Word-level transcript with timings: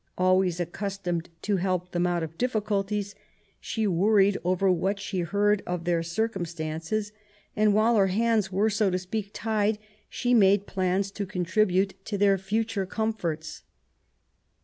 Always 0.17 0.59
accustomed 0.59 1.29
to 1.43 1.57
help. 1.57 1.91
them 1.91 2.07
out 2.07 2.23
of 2.23 2.35
difficulties, 2.35 3.13
she 3.59 3.85
worried 3.85 4.35
over 4.43 4.71
what 4.71 4.99
she 4.99 5.19
heard 5.19 5.61
of 5.67 5.83
their 5.83 6.01
circumstances, 6.01 7.11
and 7.55 7.71
while 7.75 7.95
her 7.97 8.07
hands 8.07 8.51
were, 8.51 8.71
so 8.71 8.89
to 8.89 8.97
speak, 8.97 9.29
tied, 9.31 9.77
she 10.09 10.33
made 10.33 10.65
plans 10.65 11.11
to 11.11 11.27
contribute 11.27 11.93
to 12.05 12.17
their 12.17 12.39
future 12.39 12.87
com 12.87 13.13
forts. 13.13 13.61